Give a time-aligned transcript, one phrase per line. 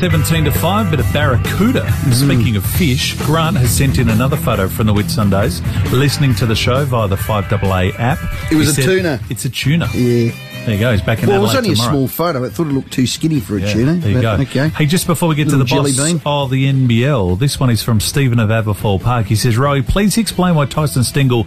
[0.00, 1.80] 17 to 5, bit of barracuda.
[1.80, 2.12] Mm.
[2.12, 6.54] Speaking of fish, Grant has sent in another photo from the Whitsundays, listening to the
[6.54, 8.18] show via the 5AA app.
[8.52, 9.20] It was He a said, tuna.
[9.30, 9.86] It's a tuna.
[9.94, 10.32] Yeah.
[10.66, 10.92] There you go.
[10.92, 12.44] He's back in Well, it was Adelaide only a small photo.
[12.44, 13.94] I thought it looked too skinny for a Yeah, tuna.
[13.94, 14.32] There you go.
[14.34, 14.68] Okay.
[14.68, 16.20] Hey, just before we get to the boss bean.
[16.26, 19.26] of the NBL, this one is from Stephen of Aberfoyle Park.
[19.26, 21.46] He says, Rowie, please explain why Tyson Stengel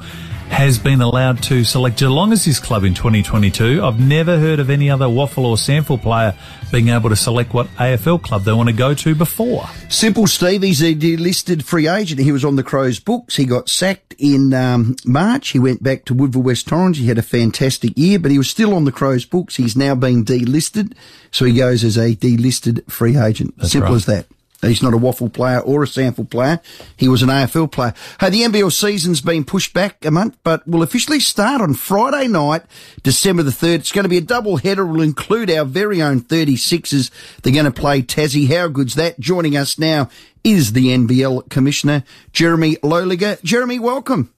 [0.50, 3.84] has been allowed to select Geelong as his club in 2022.
[3.84, 6.36] I've never heard of any other WAFL or SANFL player
[6.72, 9.68] being able to select what AFL club they want to go to before.
[9.90, 12.20] Simple Steve, he's a delisted free agent.
[12.20, 13.36] He was on the Crows books.
[13.36, 15.50] He got sacked in um, March.
[15.50, 16.98] He went back to Woodville West Torrens.
[16.98, 19.56] He had a fantastic year, but he was still on the Crows books.
[19.56, 20.94] He's now being delisted.
[21.32, 23.54] So he goes as a delisted free agent.
[23.66, 23.96] Simple right.
[23.96, 24.26] as that.
[24.62, 26.60] He's not a WAFL player or a SANFL player.
[26.98, 27.94] He was an AFL player.
[28.20, 32.28] Hey, the NBL season's been pushed back a month, but will officially start on Friday
[32.28, 32.64] night,
[33.02, 33.76] December the 3rd.
[33.76, 34.86] It's going to be a double header.
[34.86, 37.10] Will include our very own 36ers.
[37.42, 38.50] They're going to play Tassie.
[38.50, 39.20] How good's that?
[39.20, 40.10] Joining us now
[40.44, 43.42] is the NBL Commissioner, Jeremy Loeliger.
[43.44, 44.34] Jeremy, welcome.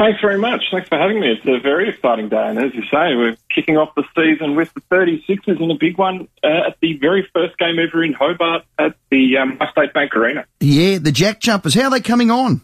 [0.00, 0.62] Thanks very much.
[0.72, 1.30] Thanks for having me.
[1.30, 4.72] It's a very exciting day, and as you say, we're kicking off the season with
[4.72, 8.64] the 36ers in a big one uh, at the very first game ever in Hobart
[8.78, 10.46] at the um, State Bank Arena.
[10.58, 11.74] Yeah, the Jack Jumpers.
[11.74, 12.62] How are they coming on?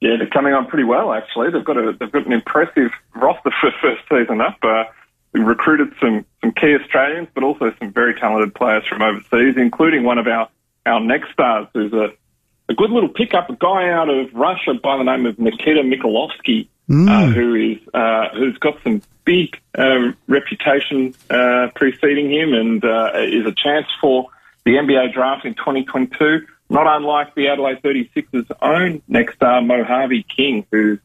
[0.00, 1.50] Yeah, they're coming on pretty well actually.
[1.50, 4.58] They've got a they've got an impressive roster for first season up.
[4.62, 4.84] Uh,
[5.32, 10.04] we recruited some some key Australians, but also some very talented players from overseas, including
[10.04, 10.48] one of our
[10.86, 12.10] our next stars, who's a
[12.70, 16.68] a good little pickup, a guy out of Russia by the name of Nikita Mikhailovskii,
[16.88, 23.10] uh, who is uh, who's got some big um, reputation uh, preceding him, and uh,
[23.16, 24.28] is a chance for
[24.64, 26.46] the NBA draft in 2022.
[26.68, 31.00] Not unlike the Adelaide 36ers' own next star, Mojave King, who's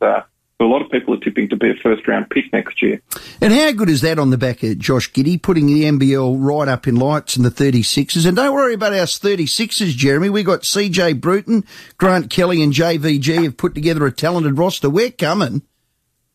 [0.59, 3.01] a lot of people are tipping to be a first round pick next year.
[3.41, 6.67] And how good is that on the back of Josh Giddey, putting the NBL right
[6.67, 8.25] up in lights in the 36ers?
[8.25, 10.29] And don't worry about our 36ers, Jeremy.
[10.29, 11.65] We've got CJ Bruton,
[11.97, 14.89] Grant Kelly, and JVG have put together a talented roster.
[14.89, 15.61] We're coming.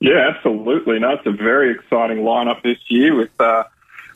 [0.00, 0.98] Yeah, absolutely.
[0.98, 3.64] No, it's a very exciting lineup this year with uh,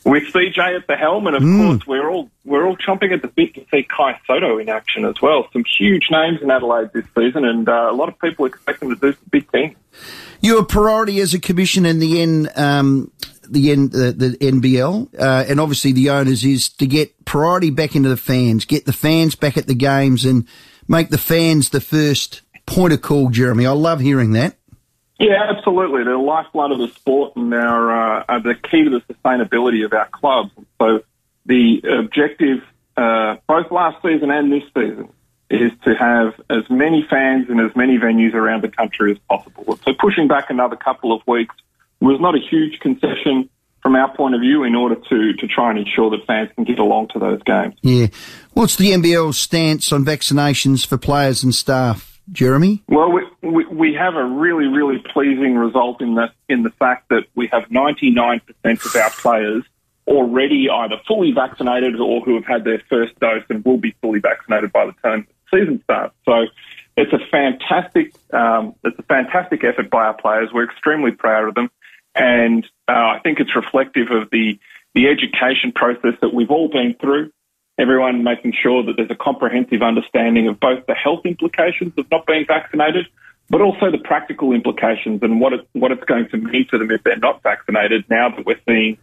[0.05, 3.27] with CJ at the helm, and of course we're all we're all chomping at the
[3.27, 5.49] bit to see Kai Sotto in action as well.
[5.51, 8.89] Some huge names in Adelaide this season, and uh, a lot of people expect them
[8.89, 9.75] to do some big things.
[10.41, 13.11] You're priority as a commission in the N, um,
[13.49, 17.95] the N, the, the NBL, uh, and obviously the owners is to get priority back
[17.95, 20.47] into the fans, get the fans back at the games, and
[20.87, 23.29] make the fans the first point of call.
[23.31, 24.55] Jeremy, I love hearing that.
[25.19, 26.03] Yeah, absolutely.
[26.03, 29.85] They're the lifeblood of the sport and are, uh, are the key to the sustainability
[29.85, 30.51] of our clubs.
[30.79, 31.03] So
[31.45, 32.63] the objective,
[32.97, 35.09] uh, both last season and this season,
[35.49, 39.79] is to have as many fans in as many venues around the country as possible.
[39.85, 41.55] So pushing back another couple of weeks
[42.01, 43.49] was not a huge concession
[43.81, 46.63] from our point of view in order to, to try and ensure that fans can
[46.63, 47.75] get along to those games.
[47.83, 48.07] Yeah.
[48.53, 52.83] What's the NBL's stance on vaccinations for players and staff, Jeremy?
[52.87, 57.09] Well, we, we, we have a really, really pleasing result in that in the fact
[57.09, 58.41] that we have 99%
[58.85, 59.63] of our players
[60.07, 64.19] already either fully vaccinated or who have had their first dose and will be fully
[64.19, 66.15] vaccinated by the time the season starts.
[66.25, 66.45] So
[66.95, 70.49] it's a fantastic, um, it's a fantastic effort by our players.
[70.53, 71.69] We're extremely proud of them,
[72.13, 74.59] and uh, I think it's reflective of the
[74.93, 77.29] the education process that we've all been through
[77.77, 82.25] everyone making sure that there's a comprehensive understanding of both the health implications of not
[82.25, 83.05] being vaccinated,
[83.49, 86.91] but also the practical implications and what it, what it's going to mean for them
[86.91, 88.05] if they're not vaccinated.
[88.09, 88.97] Now that we're seeing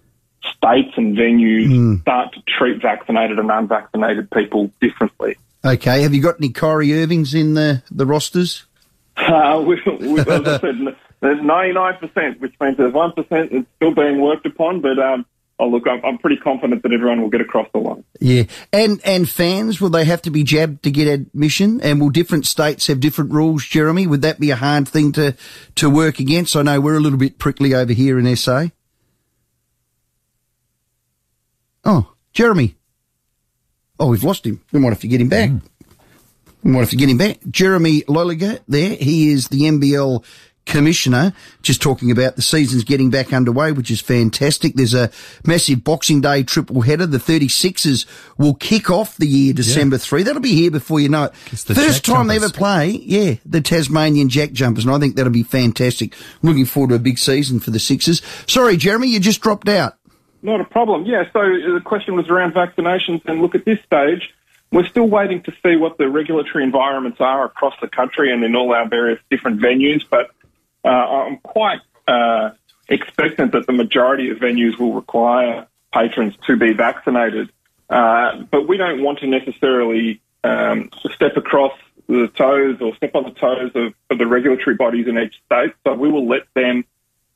[0.56, 5.36] states and venues start to treat vaccinated and unvaccinated people differently.
[5.64, 6.02] Okay.
[6.02, 8.64] Have you got any Kyrie Irvings in the, the rosters?
[9.16, 14.20] Uh, we, we, as I said, there's 99%, which means there's 1% that's still being
[14.20, 15.24] worked upon, but um,
[15.62, 18.04] oh, look, I'm, I'm pretty confident that everyone will get across the line.
[18.20, 18.44] Yeah.
[18.72, 21.80] And and fans, will they have to be jabbed to get admission?
[21.80, 24.06] And will different states have different rules, Jeremy?
[24.06, 25.36] Would that be a hard thing to,
[25.76, 26.56] to work against?
[26.56, 28.66] I know we're a little bit prickly over here in SA.
[31.84, 32.74] Oh, Jeremy.
[34.00, 34.60] Oh, we've lost him.
[34.72, 35.50] We might have to get him back.
[35.50, 35.62] Mm.
[36.64, 37.38] We might have to get him back.
[37.50, 38.96] Jeremy Loeliger there.
[38.96, 40.24] He is the NBL
[40.66, 41.32] commissioner,
[41.62, 44.74] just talking about the season's getting back underway, which is fantastic.
[44.74, 45.10] There's a
[45.46, 47.06] massive Boxing Day triple header.
[47.06, 48.06] The 36ers
[48.38, 50.22] will kick off the year December 3.
[50.22, 51.32] That'll be here before you know it.
[51.50, 55.16] The First Jack time they ever play, yeah, the Tasmanian Jack Jumpers, and I think
[55.16, 56.14] that'll be fantastic.
[56.42, 58.22] I'm looking forward to a big season for the Sixers.
[58.46, 59.96] Sorry, Jeremy, you just dropped out.
[60.42, 61.06] Not a problem.
[61.06, 64.32] Yeah, so the question was around vaccinations, and look, at this stage,
[64.72, 68.56] we're still waiting to see what the regulatory environments are across the country and in
[68.56, 70.30] all our various different venues, but
[70.84, 72.50] uh, I'm quite uh,
[72.88, 77.50] expectant that the majority of venues will require patrons to be vaccinated
[77.92, 81.72] Uh, but we don't want to necessarily um, step across
[82.08, 85.74] the toes or step on the toes of, of the regulatory bodies in each state.
[85.84, 86.86] So we will let them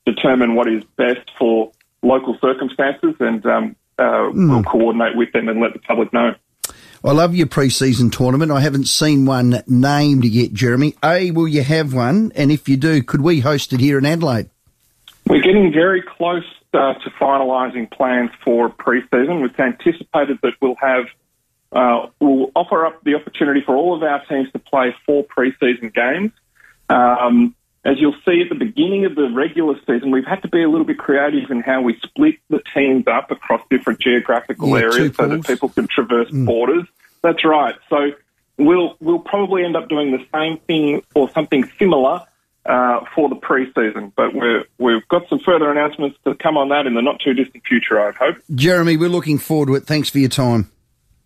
[0.07, 1.73] determine what is best for
[2.03, 4.49] local circumstances and um, uh, mm.
[4.49, 6.35] we'll coordinate with them and let the public know.
[7.05, 8.51] I love your pre-season tournament.
[8.53, 10.95] I haven't seen one named yet, Jeremy.
[11.05, 12.33] A, will you have one?
[12.35, 14.51] And if you do, could we host it here in Adelaide?
[15.29, 19.41] We're getting very close uh, to finalising plans for pre-season.
[19.41, 21.07] We've anticipated that we'll have
[21.73, 25.91] uh, we'll offer up the opportunity for all of our teams to play four pre-season
[25.95, 26.31] games.
[26.89, 27.55] Um,
[27.87, 30.69] as you'll see at the beginning of the regular season, we've had to be a
[30.69, 35.15] little bit creative in how we split the teams up across different geographical yeah, areas
[35.17, 36.47] so that people can traverse mm.
[36.47, 36.85] borders.
[37.23, 37.77] That's right.
[37.89, 38.11] So
[38.57, 42.27] we'll we'll probably end up doing the same thing or something similar
[42.67, 44.13] uh, for the pre-season.
[44.17, 47.35] But we're, we've got some further announcements to come on that in the not too
[47.35, 48.37] distant future, I hope.
[48.55, 49.85] Jeremy, we're looking forward to it.
[49.85, 50.71] Thanks for your time.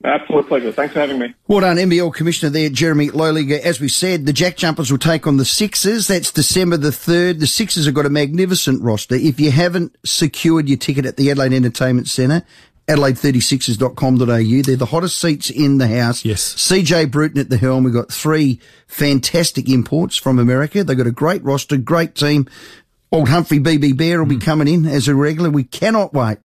[0.02, 0.72] Absolute pleasure.
[0.72, 1.34] Thanks for having me.
[1.46, 3.60] Well done, NBL Commissioner there, Jeremy Loeliger.
[3.60, 6.06] As we said, the Jack Jumpers will take on the Sixers.
[6.06, 7.40] That's December the 3rd.
[7.40, 9.14] The Sixers have got a magnificent roster.
[9.14, 12.46] If you haven't secured your ticket at the Adelaide Entertainment Centre,
[12.88, 14.62] adelaide36ers.com.au.
[14.62, 16.24] They're the hottest seats in the house.
[16.24, 16.54] Yes.
[16.54, 17.84] CJ Bruton at the helm.
[17.84, 20.82] We've got three fantastic imports from America.
[20.82, 22.48] They've got a great roster, great team.
[23.12, 24.44] Old Humphrey BB Bear will be mm.
[24.44, 25.50] coming in as a regular.
[25.50, 26.38] We cannot wait